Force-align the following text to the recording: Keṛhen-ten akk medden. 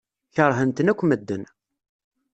Keṛhen-ten 0.35 0.91
akk 0.91 1.01
medden. 1.05 1.43